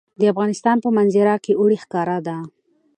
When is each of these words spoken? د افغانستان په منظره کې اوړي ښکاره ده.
د 0.19 0.21
افغانستان 0.31 0.77
په 0.83 0.89
منظره 0.97 1.35
کې 1.43 1.53
اوړي 1.59 1.77
ښکاره 1.83 2.17
ده. 2.27 2.37